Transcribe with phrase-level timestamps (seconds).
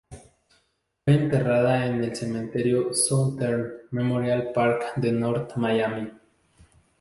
[1.05, 6.09] Fue enterrada en el Cementerio Southern Memorial Park de North Miami.